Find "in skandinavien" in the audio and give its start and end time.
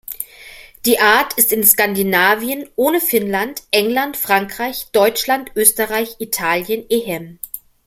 1.53-2.67